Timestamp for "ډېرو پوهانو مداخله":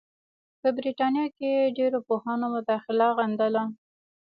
1.77-3.07